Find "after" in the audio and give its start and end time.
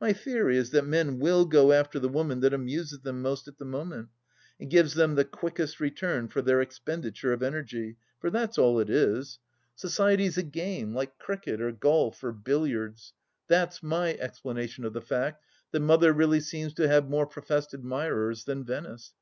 1.70-2.00